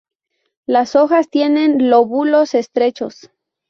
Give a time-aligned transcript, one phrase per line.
[0.65, 3.29] Las hojas tienen lóbulos estrechos.